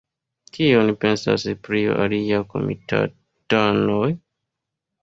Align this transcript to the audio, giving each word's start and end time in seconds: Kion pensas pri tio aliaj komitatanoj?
Kion 0.57 0.89
pensas 1.05 1.45
pri 1.67 1.83
tio 1.83 1.99
aliaj 2.07 2.41
komitatanoj? 2.55 4.13